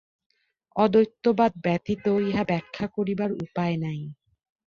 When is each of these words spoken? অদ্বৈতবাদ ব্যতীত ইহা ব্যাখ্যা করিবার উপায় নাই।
অদ্বৈতবাদ 0.75 1.51
ব্যতীত 1.63 2.05
ইহা 2.27 2.43
ব্যাখ্যা 2.43 2.85
করিবার 2.95 3.31
উপায় 3.43 3.75
নাই। 3.77 3.99